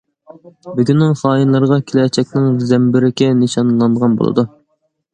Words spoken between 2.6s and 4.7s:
زەمبىرىكى نىشانلانغان بولىدۇ!